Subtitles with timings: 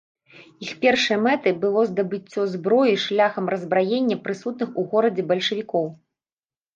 [0.67, 5.85] Іх першай мэтай было здабыццё зброі шляхам раззбраення прысутных у горадзе бальшавікоў.